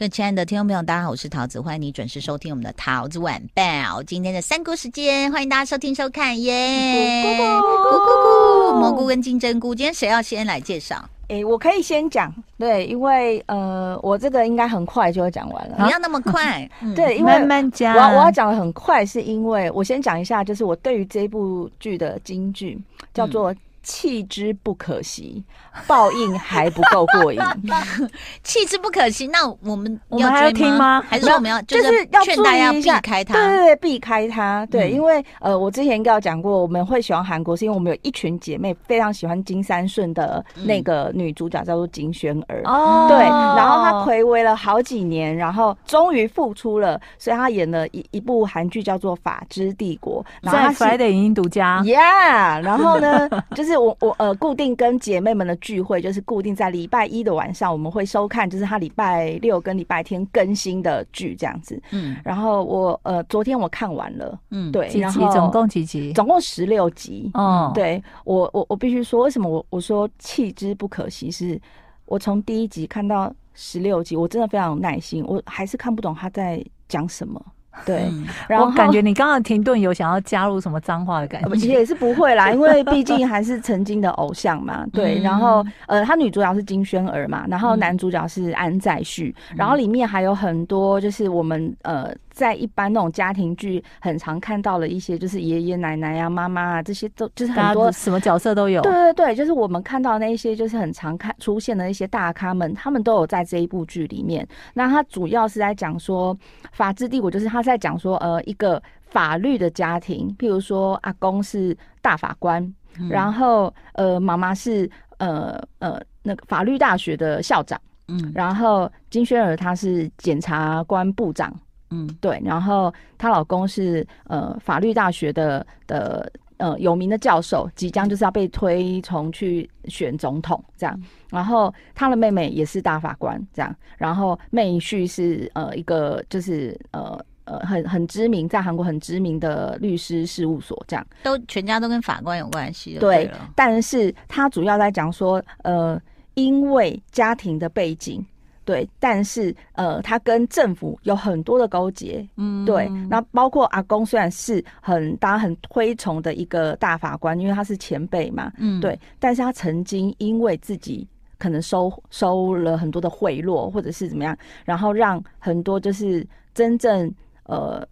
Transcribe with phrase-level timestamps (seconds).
[0.00, 4.02] 各位亲爱的听众朋友，大家好，我是桃子，欢迎你准时收听我们的桃子晚报。
[4.02, 7.22] 今天的三姑时间，欢迎大家收听收看耶！
[7.34, 10.96] 咕咕咕咕咕，蘑菇跟金针菇，今天谁要先来介绍？
[11.24, 15.84] 哎、欸，我可以先讲，对，因为呃，我这个应该很快就会讲完了。
[15.84, 16.66] 你要那么快？
[16.96, 17.94] 对，因为慢慢讲。
[17.94, 22.80] 我要我要讲的很快，是因为我先讲一下，就是我对于这部剧的金句
[23.12, 23.54] 叫做。
[23.82, 25.42] 弃之不可惜，
[25.86, 27.40] 报应还不够过瘾。
[28.44, 31.02] 弃之不可惜，那我们我们还要听吗？
[31.08, 33.34] 还是说我们要就是要劝大家避开它？
[33.34, 34.66] 对对对，避开它。
[34.66, 42.62] 对，因为呃，我之前应该有讲过，我们会喜欢韩国，是因为我们有一群姐妹非常喜欢金三顺的那个女主角，叫做金宣儿。
[42.66, 50.22] 哦，对，然后她睽违了好几年，然后终于复出了，所以她演了一一部韩剧叫做《法之帝国》，
[50.52, 51.80] 在 Friday 影音独家。
[51.82, 53.69] Yeah，然后呢，就是。
[53.70, 61.80] 是我我呃固定跟姐妹们的聚会，就是固定在礼拜一的晚上，我们会收看，就是他礼拜六跟礼拜天更新的剧这样子。
[61.92, 65.20] 嗯，然后我呃昨天我看完了，嗯，对，几集？
[65.32, 66.12] 总共几集？
[66.12, 67.30] 总共十六集。
[67.34, 71.30] 哦，对我我我必须说，为什么我我说弃之不可惜？
[71.30, 71.60] 是
[72.06, 77.40] 我从第一集看到十六集，我真的非常有耐心，我还是看不懂他在讲什么。
[77.84, 78.10] 对，
[78.48, 84.86] 然后我感觉你刚刚停顿有想要加入什么脏话的感觉，其实也是不会啦，因为毕竟 还是曾经的偶像嘛。
[84.92, 92.14] 对，然后呃，他女主角是金宣儿嘛，然后男主角是安在旭，然后里面还有很多就是我们呃。
[92.30, 98.80] 在一般那种家庭剧，很常看到了一些，就是爷爷奶奶啊、妈妈啊，这些都就是很多什么角色都有。
[98.82, 104.46] 对对对，就是我们看到那一些，就是很常看出现的一些大咖们，他们都有在这一部剧里面。
[104.74, 106.36] 那他主要是在讲说，
[106.72, 112.62] 法治帝国就是他在讲说，呃，一个法律的家庭，譬如说阿公是大法官，
[112.98, 121.52] 嗯、然后呃，妈妈是呃呃那个法律大学的校长，嗯，然后金宣儿他是检察官部长。
[121.90, 131.00] 嗯，对，然后她老公是呃法律大学的的呃有名的教授，即将就是要被推崇去选总统这样。
[131.30, 143.00] 然后她的妹妹也是大法官这样，然后妹婿是呃一个就是呃呃很很知名在韩国很知名的律师事务所这样，都全家都跟法官有关系的。
[143.00, 146.00] 对，但是他主要在讲说呃
[146.34, 148.24] 因为家庭的背景。
[148.70, 152.88] 对，但是呃，他跟政府有很多的勾结，嗯，对。
[153.08, 158.96] 那包括阿公虽然是很大家很推崇的一个大法官，因为他是前辈嘛，嗯，对。
[159.18, 161.04] 但是他曾经因为自己
[161.36, 167.12] 可能收收了很多的贿赂，或者是怎么样，然后让很多就是真正
[167.44, 167.84] 呃。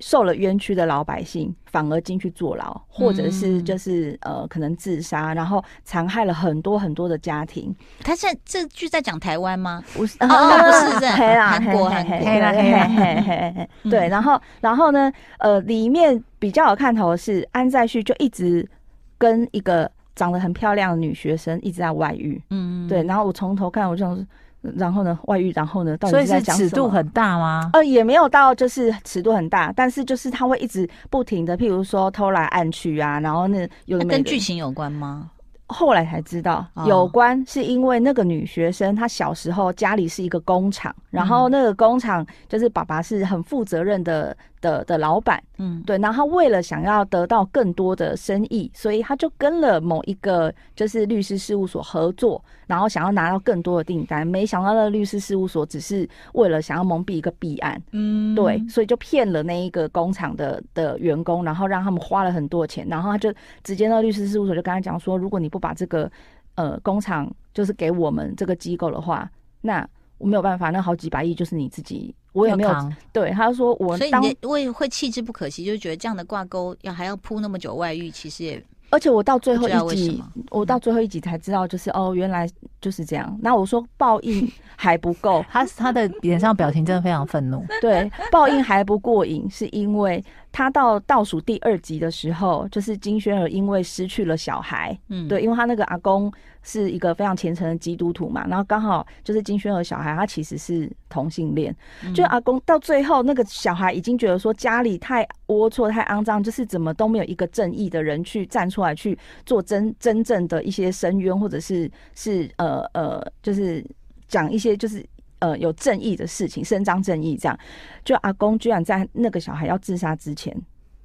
[0.00, 7.74] 受了冤屈的老百姓反而进去坐牢，或者是就是呃可能自杀，然后残害了很多很多的家庭。
[8.00, 9.82] 他现在这剧在讲台湾吗？
[9.94, 13.90] 不是，哦， 不是在韩国，韩国，黑啦嘿嘿嘿嘿。
[13.90, 18.68] 对，然后然后呢，呃，里面比较有看头的是安在旭就一直
[19.16, 22.42] 跟一个长得很漂亮的女学生一直在外遇。
[22.50, 23.02] 嗯，对。
[23.04, 24.26] 然后我从头看，我就想。
[24.60, 26.68] 然后呢，外遇，然后呢，到底是在讲什么？
[26.68, 27.70] 所以是尺度很大吗？
[27.72, 35.30] 呃，也没有到，就是尺度很大，但是就是他会一直不停的，譬如说偷来暗去啊，然后那有跟剧情有关吗？
[35.68, 66.10] 后来才知道有关，是因为那个女学生她小时候家里是一个工厂，然后那个工厂就是爸爸是很负责任的的的老板，嗯，对，然后他为了想要得到更多的生意，所以他就跟了某一个就是律师事务所合作，然后想要拿到更多的订单，没想到那个律师事务所只是为了想要蒙蔽一个弊案，嗯，对，所以就骗了那一个工厂的的员工，然后让他们花了很多钱，然后他就直接那个律师事务所就跟他讲说，如果你不把这个
[66.54, 69.30] 呃工厂就是给我们这个机构的话，
[69.60, 69.86] 那
[70.18, 72.70] 我没有办法，那好几百亿就是你自己，我也没有。
[72.70, 78.62] 扛对，他就说我当，所以你会会弃之不可惜，就觉得这样的挂钩要还要铺那么久外遇，其实也。
[78.90, 82.48] 而且我到最后一集，我到最后一集才知道，就是哦，原来
[82.80, 83.36] 就是这样。
[83.42, 87.66] 那我说报应还不够， 他他的脸上表情真的非常愤怒。
[87.80, 90.24] 对，报应还不过瘾，是因为
[90.56, 96.32] 他到倒数第二集的时候，就是金宣儿因为失去了小孩，嗯，对，因为他那个阿公。
[96.68, 101.72] 是一个非常虔诚的基督徒嘛，然后刚好就是金宣儿小孩，他其实是同性恋。
[102.02, 113.86] 嗯、就阿公到最后，那个小孩已经觉得说家里太龌龊、太肮脏，就是怎么都没有一个正义的人去站出来去做真真正的一些申冤，或者是是呃呃，就是
[114.26, 115.06] 讲一些就是
[115.38, 117.58] 呃有正义的事情，伸张正义这样。
[118.04, 120.56] 就阿公居然在那个小孩要自杀之前，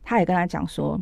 [0.04, 1.00] 他也跟他讲说：“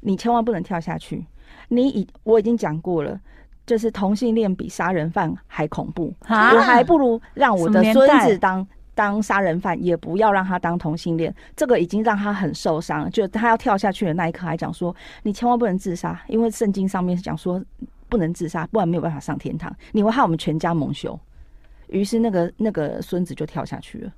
[0.00, 1.26] 你千万不能跳下去，
[1.68, 3.20] 你已我已经讲过了。”
[3.66, 11.32] 就是同性恋比杀人犯还恐怖，蛤我还不如让我的孙子当当杀人犯，也不要让他当同性恋。
[11.54, 17.62] 这个已经让他很受伤，就他要跳下去的那一刻，还讲说：“你千万不能自杀，因为圣经上面是讲说
[18.08, 21.16] 不能自杀，不然没有办法上天堂，你会害我们全家蒙羞。”
[21.90, 24.12] 于是那个那个孙子就跳下去了。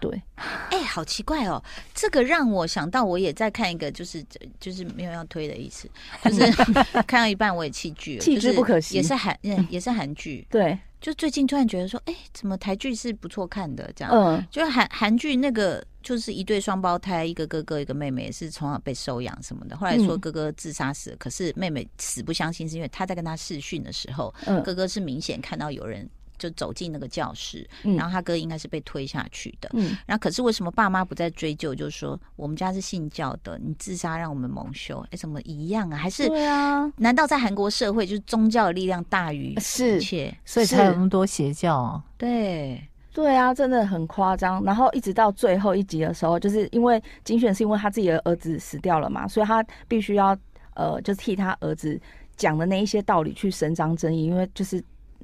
[0.00, 1.62] 对，哎、欸，好奇怪哦！
[1.94, 4.20] 这个让我想到，我也在看一个，就是
[4.58, 5.88] 就是没有要推的意思，
[6.24, 6.50] 就是
[7.06, 10.44] 看到一半我也弃剧了，弃之不可惜，也是韩， 嗯，也是韩剧。
[10.50, 13.92] 对，就最近突然觉得说，哎、欸，怎么台剧是不错看的？
[13.94, 19.76] 这样，嗯，就是韩韩剧那个，就是一对双胞胎，一个哥哥一个妹妹，也是从小被收养什么的。
[19.76, 26.10] 后来说哥哥自杀死了，可是妹妹死不相信，是因为他在跟他试训的时候，嗯，哥哥是明显看到有人。
[26.42, 29.70] 就走进那个教室，然后他哥应该是被推下去的。
[29.74, 31.72] 嗯，然后可是为什么爸妈不再追究？
[31.72, 35.96] 就是说我们家是信教的，你自杀让我们蒙羞，哎，怎么一样啊？
[35.96, 36.92] 还是对啊？
[36.96, 39.60] 难道在韩国社会就是宗教的力量大于一
[40.00, 42.02] 切，所以才有那么多邪教啊？
[42.18, 44.64] 对对啊，真的很夸张。
[44.64, 50.36] 然后一直到最后一集的时候，就是因为金选是因为他自己的儿子死掉了嘛，所以他必须要
[50.74, 52.00] 呃，就是替他儿子
[52.36, 54.82] 讲的那一些道理去伸张正义，因为就是。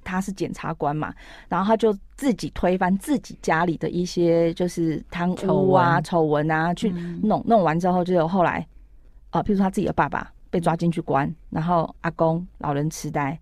[0.08, 1.14] 他是检察官嘛，
[1.48, 6.38] 然后他就自己推翻自己家里的一些就是贪污啊、丑闻。
[6.48, 6.90] 啊，去
[7.22, 8.66] 弄弄完之后，就有后来
[9.30, 13.38] 啊，譬如说他自己的爸爸被抓进去关，然后阿公老人痴呆，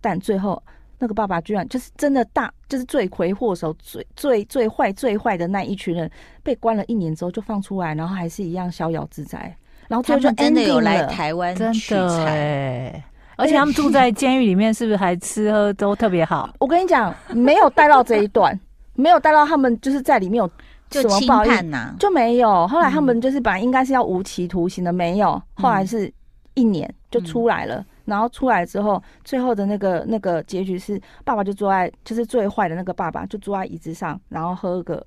[0.00, 0.62] 但最后
[0.98, 6.08] 那个爸爸居然就是真的大，就是罪魁祸首、最最最坏、最坏的那一群人，
[6.44, 9.56] 被关了一年之后就放出来，然后还是一样逍遥自在，
[9.88, 13.02] 然后最后就真的有来台湾取材。
[13.36, 16.48] 而且他们住在监狱里面，是不是还吃喝都特别好？
[16.60, 18.58] 我跟你讲，没有带到这一段，
[18.94, 20.50] 没有带到他们就是在里面有
[20.90, 22.66] 什么报应呐，就没有。
[22.68, 25.40] 后来他们就是本来应该是要无期徒刑的，没有。
[25.54, 26.12] 后来是
[26.54, 35.04] 一年就出来了，然后出来之后，最后的那个那个结局是，爸爸就坐在就是最坏的那个爸爸就坐在椅子上，然后喝个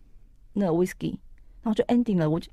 [0.51, 1.11] 那个 whisky，
[1.61, 2.29] 然后就 ending 了。
[2.29, 2.51] 我就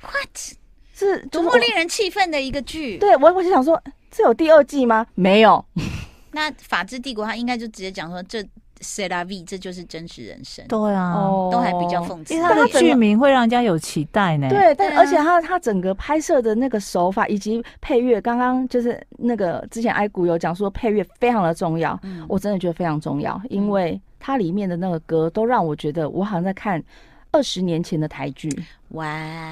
[0.00, 0.56] what
[0.92, 2.98] 是多么令人气愤的一个剧？
[2.98, 3.80] 对我我就想说。
[4.14, 5.06] 这有第二季吗？
[5.14, 5.64] 没有。
[6.32, 8.42] 那《法治帝国》他应该就直接讲说，这
[8.82, 10.62] c'est la vie，这就是真实人生。
[10.68, 11.14] 对啊，
[11.50, 12.34] 都还比较讽刺。
[12.34, 14.50] 因为他的剧名会让人家有期待呢。
[14.50, 21.98] 对，但而且它它整个拍摄的那个手法以及配乐，刚刚就是那个之前艾谷有讲说配乐非常的重要。
[22.02, 26.82] 嗯，我真的觉得非常重要，因为它里面的那个歌都让我觉得我好像在看
[27.32, 28.48] 二十年前的台剧。
[28.90, 29.06] 哇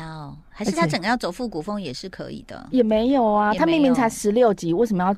[0.07, 0.37] 哦！
[0.49, 3.53] 还是他整个要走复古风也是可以的，也没有啊。
[3.55, 5.17] 他明明才十六集，为什么要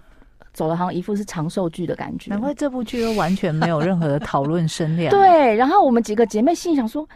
[0.54, 2.30] 走的好像一副是长寿剧的感觉？
[2.30, 5.10] 难怪这部剧又完全没有任何的讨论声量。
[5.14, 7.06] 对，然后我们几个姐妹心想说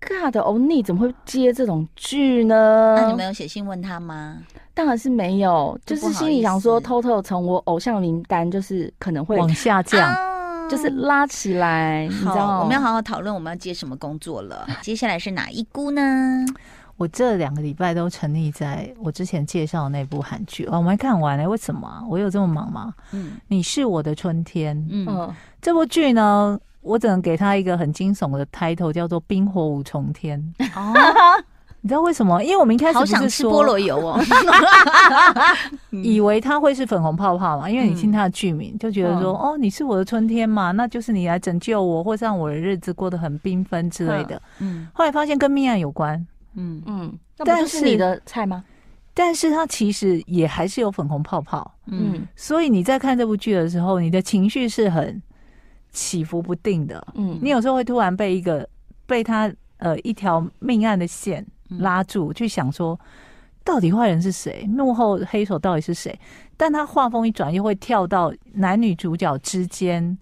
[0.00, 4.38] ：“God，only 怎么会接这种剧呢？”那你没有写信问他吗？
[4.74, 10.14] 当然是没有，就是心里想说，偷偷从我偶像名单就是可能会往下降，
[10.72, 12.06] 就是拉起来。
[12.06, 14.66] 你知道，我们要好好讨论我们要接什么工作了。
[14.80, 16.02] 接下来是哪一姑呢？
[16.96, 21.48] 我这两个礼拜都沉溺在我之前介绍的那部韩剧哦，我没看完呢、欸。
[21.48, 22.02] 为什么、啊？
[22.08, 22.94] 我有这么忙吗？
[23.12, 24.86] 嗯，你是我的春天。
[24.90, 30.40] 嗯，这部剧呢，我只能给他一个很惊悚的 title，叫做《冰火五重天》。
[30.74, 30.94] 哦，
[31.82, 32.42] 你知道为什么？
[32.42, 34.18] 因为我们一开始是说好想吃菠萝油哦，
[35.90, 37.68] 以为他会是粉红泡泡嘛？
[37.68, 44.40] 因为你听他的剧名，就觉得说，哦，你是我的春天嘛，那就是你来拯救我，或是让我的日子过得很缤纷之类的。
[44.60, 46.24] 嗯，后来发现跟命案有关。
[46.54, 48.64] 嗯嗯，但是你的菜吗？
[49.14, 55.20] 但是它其实也还是有粉红泡泡，嗯，所以你在看这部剧的时候，你的情绪是很
[55.92, 58.66] 起伏不定的，嗯，你有时候会突然被一个
[59.04, 61.44] 被他呃一条命案的线
[61.78, 62.98] 拉住，去想说
[63.64, 66.18] 到底坏人是谁，幕后黑手到底是谁？
[66.56, 70.16] 但他画风一转，又会跳到男女主角之间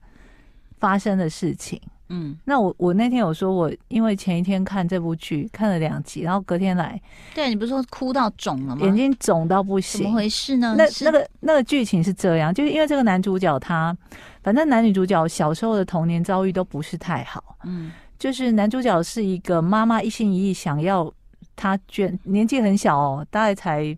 [0.78, 1.80] 发生的事情。
[2.12, 7.00] 嗯，那我我那天有说，我因为前一天看这部剧看了两集，然后隔天来，
[7.32, 8.84] 对，你不是说哭到肿了吗？
[8.84, 10.74] 眼睛肿到不行，怎么回事呢？
[10.76, 13.96] 那那个那个剧情是这样，就是因为这个男主角他，
[14.42, 21.12] 反正男女主角小时候的童年遭遇都不是太好，嗯，就是男主角是一个妈妈一心一意想要
[21.60, 23.94] 他捐，年纪很小哦，大概才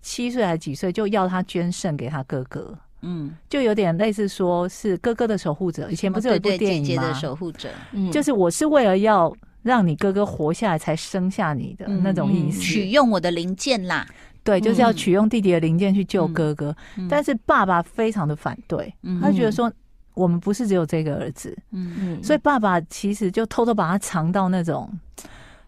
[0.00, 2.72] 七岁还是几岁，就要他捐肾给他哥哥。
[3.02, 5.90] 嗯，就有点类似说是哥哥的守护者。
[5.90, 6.86] 以前不是有一部电影吗？
[6.86, 12.60] 姐姐的守护者，嗯，就是我是为了要让你哥哥活下来才生下你的那种意思。
[12.60, 14.06] 取用我的零件啦，
[14.44, 16.76] 对，就是要取用弟弟的零件去救哥哥。
[17.08, 19.72] 但是爸爸非常的反对，他觉得说
[20.14, 24.88] 我们不是只有这个儿子，嗯嗯，所以爸爸其实就偷偷把他藏到那种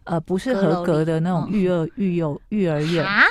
[0.04, 3.24] 呃不是合格的那种育儿育幼育儿院啊。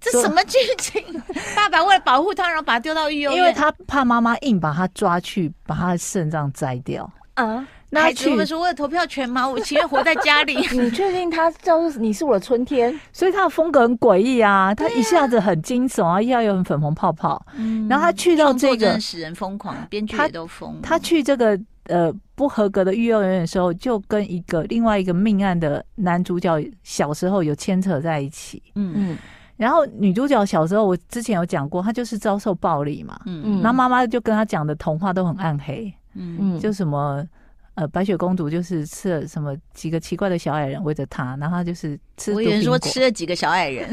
[0.00, 1.02] 这什么剧情？
[1.56, 7.10] 爸爸为了保护他，然后把他丢到育幼院，因为他怕妈妈硬把他抓去，把他的肾脏摘掉。
[7.34, 9.48] 啊，孩子会不会说我有投票权吗？
[9.48, 10.56] 我情愿活在家里。
[10.76, 13.00] 你确定他叫做你是我的春天？
[13.14, 17.42] 所以他的风格很诡异啊，他一下子很惊悚啊，一下又很粉红泡泡。
[17.56, 20.78] 嗯，然后他去到这个使人疯狂，编剧也都疯。
[20.82, 28.62] 他去这个呃不合格的育幼院的时候，就跟一个另外一个命案的男主角小时候有牵扯在一起。
[28.74, 29.18] 嗯嗯。
[29.56, 33.20] 然后女主角小时候，我之前有讲过，她就是遭受暴力嘛。
[33.26, 33.62] 嗯嗯。
[33.62, 35.92] 然后妈妈就跟她讲的童话都很暗黑。
[36.14, 36.60] 嗯嗯。
[36.60, 37.26] 就什么。
[37.76, 42.32] 呃，白雪公主就是吃了什么几个奇怪的小矮人围着她，然后她就是吃。
[42.32, 43.88] 我有人说吃了几个小矮人，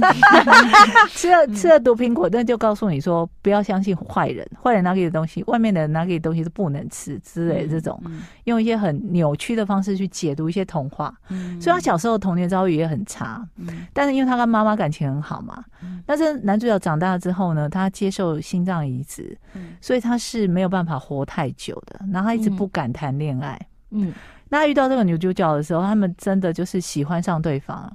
[1.11, 11.13] 吃了吃了毒苹果，但就告诉你说不要相信坏人，坏人拿给你的东西，外面的人拿给你的东西是不能吃之类的这种，嗯嗯、用一些很扭曲的方式去解读一些童话。
[11.29, 15.63] 嗯、所以他小时候童年遭遇也很差，嗯、但是因为他跟妈妈感情很好嘛。
[15.83, 23.59] 嗯、但是男主角长大之后呢，他接受心脏移植，嗯、所以他是没有办法活太久的，然后他一直不敢谈恋爱。
[23.93, 24.13] 嗯，
[24.53, 27.89] 那遇到这个女主角的时候，他们真的就是喜欢上对方，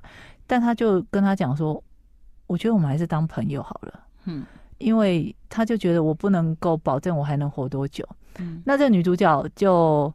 [0.46, 1.84] 但他就跟他讲说
[2.48, 4.42] ：“我觉得我们还是当朋友好了。”嗯，
[4.78, 8.08] 因为他就觉得我不能够保证我还能活多久。
[8.38, 10.10] 嗯，那这个女主角就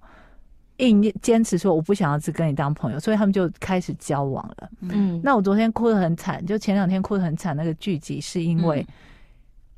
[0.77, 4.69] 硬坚持说：“我不想要只跟你当朋友。”所以他们就开始交往了。
[4.79, 8.83] 嗯，那我昨天哭得很惨，就前两天哭得很惨，那个剧集是因为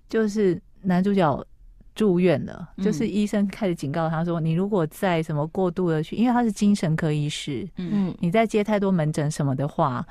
[0.07, 1.45] 就是男主角。
[1.95, 10.03] 住院了，就是医生开始警告他说：“你如果再什么过度的去，因为他是精神科医师，嗯，你再接太多门诊什么的话，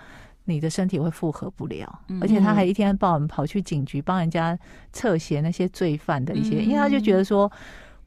[0.45, 2.01] 你的身体会负荷不了。
[2.21, 4.57] 而且他还一天到晚跑去警局帮人家
[4.93, 7.51] 侧写那些罪犯的一些，因为他就觉得说，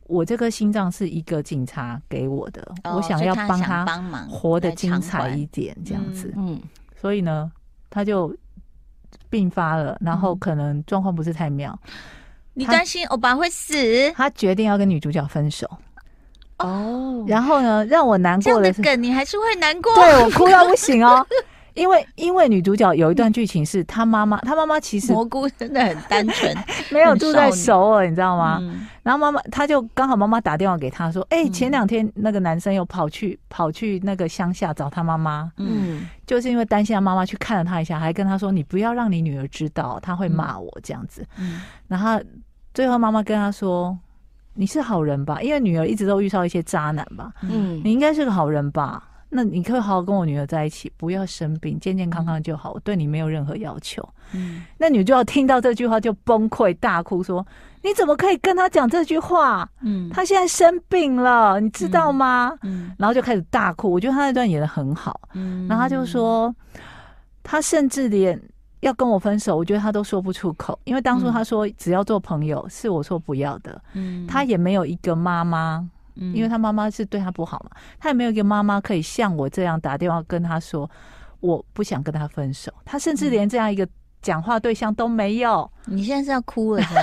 [0.08, 3.86] 我这个心脏是一个警察给我的，我想要帮他
[4.30, 6.62] 活得精彩一点这样子，嗯，
[6.96, 7.52] 所以呢，
[7.90, 8.34] 他就
[9.30, 11.78] 病发了，然后可能状况不是太妙。”
[12.56, 14.12] 你担心欧巴会死？
[14.14, 15.70] 他决定要跟女主角分手。
[16.60, 19.94] 哦，然后呢，让我难过的是，梗你还是会难过。
[19.96, 21.28] 对，我哭到不行哦，
[21.76, 26.56] 因为因为女主角有一段剧情是她妈妈，她妈妈其实蘑菇真的很单纯，
[26.92, 28.60] 没有住在首尔，你知道吗？
[29.04, 41.26] 然后妈妈她就刚好妈妈打电话给她说：“哎，前两天那个男生又跑去跑去那个乡下找他妈妈，嗯，就是因为担心他妈妈去看了他一下，还跟他说你不要让你女儿知道，他会骂我这样子。
[41.38, 42.20] 嗯，然后。
[42.74, 43.98] 最后，妈妈跟他说
[44.56, 45.42] ：“你是好人吧？
[45.42, 47.32] 因为女儿一直都遇到一些渣男吧。
[47.44, 49.02] 嗯，你应该是个好人吧？
[49.36, 52.72] 那你可以好好跟我女儿在一起，不要生病，健健康康就好。
[52.72, 54.02] 我对你没有任何要求。
[54.32, 57.46] 嗯，那你就要听到这句话就崩溃大哭，说：
[57.84, 59.70] 你怎么可以跟他讲这句话？
[59.82, 62.58] 嗯，他现在生病了，你知道吗？
[62.64, 63.92] 嗯，然后就开始大哭。
[63.92, 65.20] 我觉得他那段演的很好。
[65.34, 66.56] 嗯，然后他就说，
[67.44, 68.42] 他甚至连。
[68.82, 73.82] 要跟我分手，我觉得他都说不出口，因为当初他说只要做朋友，是我说不要的。
[73.94, 75.84] 嗯，他也没有一个妈妈，
[76.16, 80.90] 因为他妈妈是对他不好嘛，他也没有一个妈妈可以像我这样打电话跟他说，
[81.40, 82.72] 我不想跟他分手。
[82.84, 83.88] 他甚至连这样一个
[84.22, 85.70] 讲话对象都没有。
[85.86, 87.02] 你现在是要哭了是吧？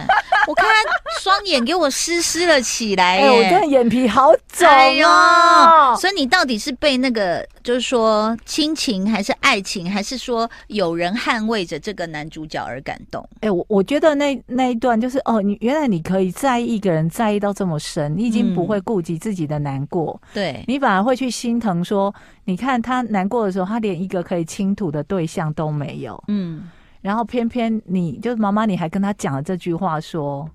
[0.49, 4.69] 我看他双眼给我湿湿了起来，哎，我真的眼皮好肿
[5.05, 5.97] 哦。
[5.99, 13.27] 所以你到底是被那个，就是说亲情，还是爱情，还是说有人捍卫着这个男主角而感动？
[13.41, 22.13] 哎，我我觉得那那一段就是哦，你原来你可以在意一个人，在意到这么深，你已经不会顾及自己的难过，嗯、对你反而会去心疼说，
[22.45, 26.69] 你看他难过的时候，他连一个可以倾吐的对象都没有，嗯。
[27.03, 30.49] 然后偏偏你就是妈妈，你还跟他讲了这句话，说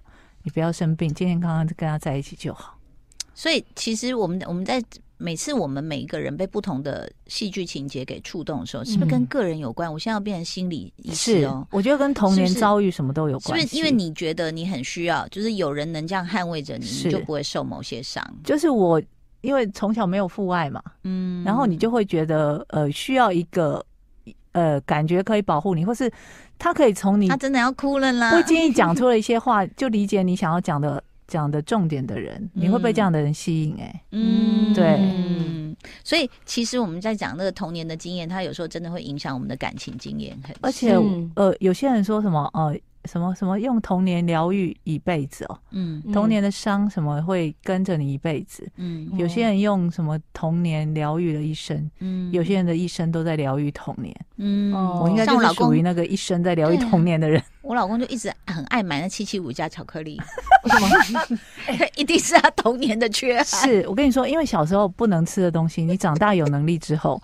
[0.43, 2.75] 你不要生病，健健康康跟他在一起就好。
[3.35, 4.81] 所以其实我们我们在
[5.17, 9.91] 每次我们每一个人被不同的戏剧情节给触动的时候，是不是跟个人有关？
[9.91, 11.67] 我现在要变成心理医师哦。
[11.69, 13.61] 我觉得跟童年遭遇什么都有关系。
[13.61, 18.25] 是不是因为你觉得你很需要，就是有人能这样捍卫着你，你就不会受某些伤。
[18.43, 19.01] 就是我
[19.41, 23.85] 因为从小没有父爱嘛，嗯，然后你就会觉得呃需要一个。
[24.57, 26.11] 呃，感觉可以保护你，或是
[26.57, 33.83] 他可以从你，他真的要哭了啦，不经意讲出了一些话，就理解你想要讲的讲的重点的人， 你会被这样的人吸引、欸？
[33.83, 40.97] 哎，嗯，对，嗯，所以其实我们在讲那个童年的经验，他有时候真的会影响我们的感情经验，而且
[41.35, 42.75] 呃，有些人说什么呃。
[43.07, 57.41] 什么什么用童年疗愈一辈子哦，嗯，童年的伤什么会跟着你一辈子，嗯，有些人用什么童年疗愈了一生，嗯，有些人的一生都在疗愈童年，嗯，我应该就是属于那个一生在疗愈童年的人。
[57.63, 60.21] 我老公就一直很爱买那七七五加巧克力，
[60.63, 61.87] 为什么？
[61.97, 63.45] 一定是他童年的缺憾。
[63.45, 67.21] 是我跟你说，因为小时候不能吃的东西，你长大有能力之后。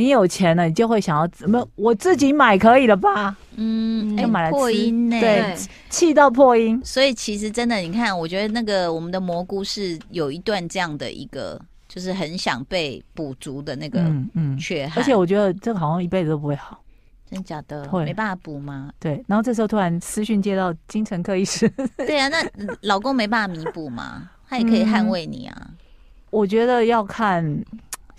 [0.00, 1.62] 你有钱了，你就会想要怎么？
[1.76, 3.36] 我自己买可以了吧？
[3.56, 5.20] 嗯，要买来破音呢？
[5.20, 5.54] 对，
[5.90, 6.80] 气到破音。
[6.82, 14.00] 所以其实真的，你看，我觉得那个我们的蘑菇是有一段这样的一个就是很想被补足的那个
[14.32, 15.02] 嗯缺憾。
[15.02, 16.82] 而且我觉得这个好像一辈子都不会好，
[17.30, 17.86] 真假的？
[18.02, 18.90] 没办法补吗？
[18.98, 19.22] 对。
[19.26, 22.42] 然后这时候突然私讯接到精神科医师，对啊，那
[22.80, 24.30] 老公没办法弥补吗？
[24.48, 25.54] 他也可以捍卫你啊。
[25.60, 25.76] 嗯、
[26.30, 27.44] 我觉得要看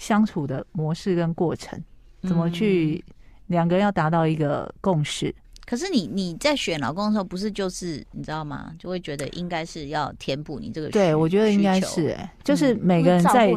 [0.02, 1.80] 相处的模式跟过程，
[2.24, 3.04] 怎么去
[3.48, 5.34] 两个人要达到一个共识。
[5.64, 8.76] 可是你你在选老公的时候，不是就是你知道吗？
[8.80, 10.94] 就会觉得应该是要填补你这个需。
[10.94, 13.54] 对，我觉得应该是哎、欸，就是每个人在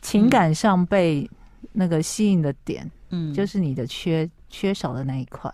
[0.00, 1.28] 情感上被
[1.72, 5.52] 那个吸引的点，嗯，就是你的缺缺少的那一块。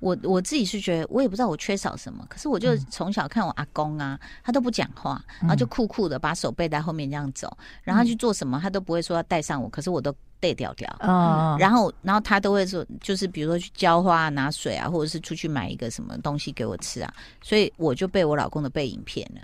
[0.00, 10.14] 我我自己是觉得，我也不知道我缺少什么，可是我就从小看我阿公啊，他都不讲话，然后就酷酷的把手背在后面这样走，然后他去做什么，他都不会说要带上我，可是我都。
[10.40, 19.40] 对调调，嗯，然后，然后他都会说，就是比如说去浇花、拿水啊，或者是出去买一个什么东西给我吃啊，所以我就被我老公的背影骗了。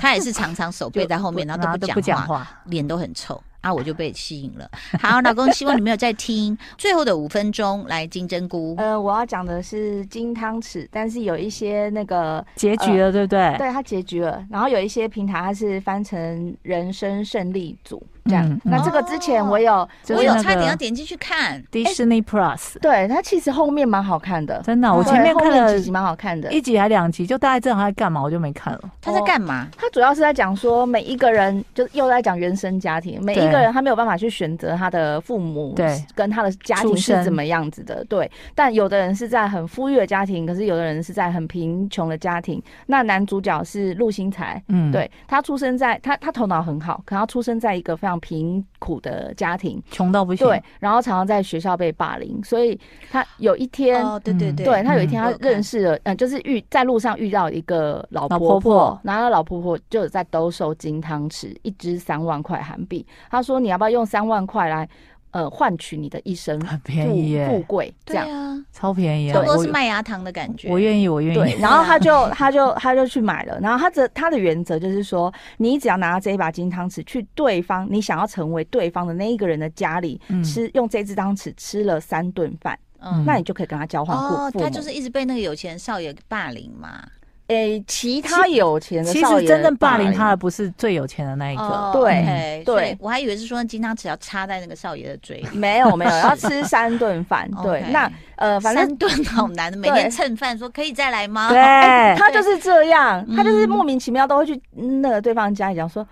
[0.00, 3.38] 他也是常常手 背在后面，然后都不讲话，脸都很臭。
[3.60, 4.70] 啊，我就被吸引了。
[5.00, 6.56] 好，老公，希望你没有在听。
[6.78, 8.74] 最后的五分钟，来金针菇。
[8.78, 13.54] 呃，我要讲的是金汤匙，但是有一些那个结局了，对不对？
[13.58, 14.44] 对，它结局了。
[14.50, 18.60] 然后有一些平台它是翻成人生胜利组这样。
[18.64, 22.78] 那这个之前我有，我有差点要点进去看 Disney Plus。
[22.80, 24.92] 对，它其实后面蛮好看的，真的。
[24.92, 28.80] 我前面看了几集蛮好看的，一集还两集，就大概知道他在干嘛，我就没看了。
[29.02, 29.68] 他在干嘛？
[29.76, 34.30] 他主要是在讲说每一个人，就又在讲原生家庭，每一个人他没有办法去。
[34.30, 38.30] 选择他的父母，对，跟他的家庭是怎么样子的，对。
[38.54, 42.62] 但有的人是在很富裕的家庭，可是有的人是在很贫穷的家庭。
[42.86, 50.46] 那男主角是陆星材，嗯，对，他出生在他他头脑很好，可他出生在一个非常贫苦的家庭，穷到不行。
[50.46, 52.78] 对，然后常常在学校被霸凌，所以
[53.10, 63.06] 他有一天，哦，对对对，对他有一天他认识了，嗯，就是遇在路上遇到一个老婆婆，然后老婆婆就在兜售金汤匙，一支三万块韩币。
[63.30, 64.88] 他说：“你要不要用？”三万块来，
[65.32, 70.68] 呃，换取你的一生很便宜耶，富贵这样，啊，超便宜，差不多是麦芽糖的感觉。
[70.68, 71.60] 我愿意，我愿意。
[71.60, 73.58] 然后他就他就他就去买了。
[73.60, 84.16] 然后他的他的原则就是说，你只要拿这一把金汤匙去对方你想要成为对方的那一个人的家里吃，用这只汤匙吃了三顿饭，嗯，那你就可以跟他交换。
[84.16, 87.06] 哦，他就是一直被那个有钱少爷霸凌嘛。
[87.50, 91.62] 诶、欸，其他有钱的，其实真正霸凌他的不是最有钱的那一个。
[91.62, 95.48] 哦、对对，我还以为是说金汤匙要插在那个少爷的嘴里。
[95.52, 97.50] 没有没有，要吃三顿饭。
[97.60, 101.48] 对，那呃，反正三顿好难的，每天蹭饭说可以再来吗？
[101.48, 106.06] 对，欸、 他就是这样，他就是莫名其妙都会去那个对方家里讲说，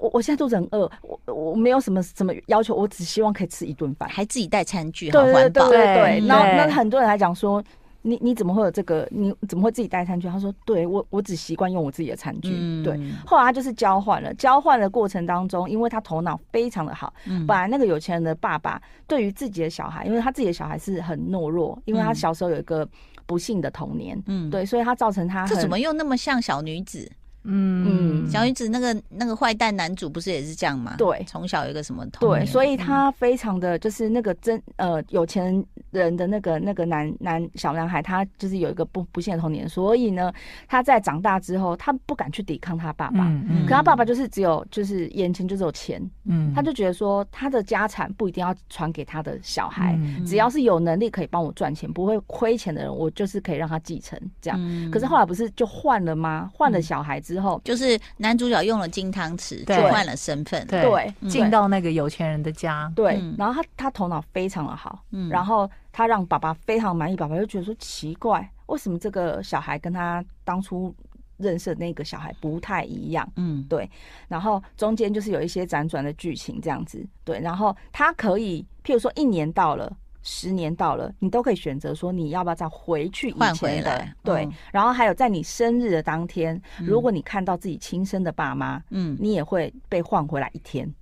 [0.00, 5.68] 我我现在肚子很饿，我我没有什么什么要求，我只希望可以吃一顿饭，还自己带餐具，好环保。
[5.68, 7.60] 对对对对，那那很多人还讲说。
[8.06, 9.08] 你你怎么会有这个？
[9.10, 10.28] 你怎么会自己带餐具？
[10.28, 12.50] 他说：“对我，我只习惯用我自己的餐具。
[12.52, 14.32] 嗯”对，后来他就是交换了。
[14.34, 22.86] 交换的过程当中，因为他头脑非常的好，嗯，本来那个有钱人的爸爸对于自己的小孩，因为他自己的小孩是很懦弱，因为他小时候有一个
[23.24, 27.10] 不幸的童年，嗯，对，所以他造成他这怎么又那么像小女子？
[27.44, 30.94] 嗯，小女子那个那个坏蛋男主不是也是这样吗？
[30.96, 40.32] 对，从小有一个什么对，所以他非常的就是那个真呃有钱人的那个那个男男小男孩，他就是有一个不不幸的童年，所以呢，
[40.66, 54.90] 他在长大之后，他不敢去抵抗他爸爸，嗯嗯，可他爸爸就是只有就是眼前就是有钱，嗯，他就觉得说他的家产不一定要传给他的小孩，只要是有能力可以帮我赚钱，不会亏钱的人，我就是可以让他继承这样。
[54.90, 56.50] 可是后来不是就换了吗？
[56.54, 57.33] 换了小孩子。
[57.34, 63.20] 之后就是男主角用了金汤匙，就换了身份，对，进到那个有钱人的家，对。
[63.36, 70.94] 然后他他头脑非常的好，嗯，然后他让爸爸非常满意，爸爸就觉得说奇怪，为什么这个小孩跟他当初
[71.38, 73.28] 认识的那个小孩不太一样？
[73.34, 73.90] 嗯，对。
[74.28, 77.40] 然后中间就是有一些辗转的剧情这样子，对。
[77.40, 79.92] 然后他可以，譬如说一年到了。
[80.24, 84.12] 十年到了，你都可以选择说你要不要再回去换回来。
[84.24, 90.92] 对，然后还有在你生日的当天，如果你看到自己亲生的爸妈，嗯，你也会被换回来一天。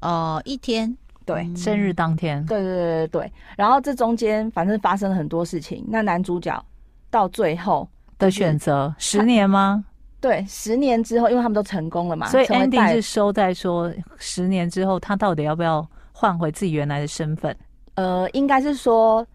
[0.00, 3.32] 哦，一天，对，生日当天，对对对对对。
[3.56, 5.84] 然后这中间反正发生了很多事情。
[5.88, 6.62] 那男主角
[7.08, 9.84] 到最后的选择，十年吗？
[10.20, 17.56] 对，十年之后，因为他们都成功了嘛，所以 ending 是收在说十年之后，他到底要不要换回自己原来的身份？
[17.94, 19.26] 呃，应该是说，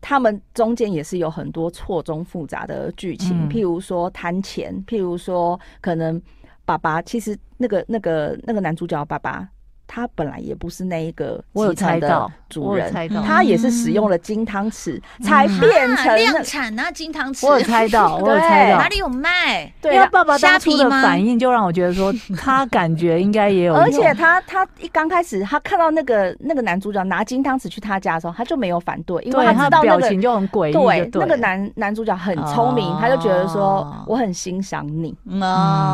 [0.00, 6.20] 他们中间也是有很多错综复杂的剧情，嗯、譬如说贪钱，譬如说可能
[6.64, 9.48] 爸爸其实那个那个那个男主角爸爸
[9.88, 17.46] 他本来也不是那一个我有猜到主人，猜到他也是使用了金汤匙才变成量产啊金汤匙。
[17.46, 19.72] 我有猜到， 我有猜到，哪里有卖？
[19.80, 23.74] 对，因为爸爸当初的反应就让我觉得说，他感觉应该也有。
[23.74, 30.72] 而且他他一刚开始，他看到那个那个男主角拿金汤匙去他家的时候，他就没有反对，因为他知道那个表情就很诡异。
[30.72, 35.14] 对，那个男男主角很聪明，他就觉得说我很欣赏你。
[35.26, 35.40] 嗯，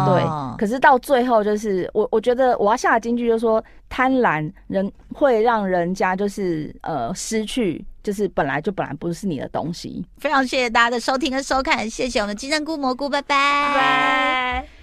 [0.06, 0.24] 对。
[0.58, 3.62] 可是到最后，就是我我觉得我要下的金句就是说，
[3.94, 10.04] 贪婪人会让人家就是呃失去，就是本来就本来不是你的东西。
[10.18, 13.28] 非常谢谢大家的收听跟收看，谢谢我们金针菇蘑菇，拜拜。
[13.28, 14.73] 拜拜。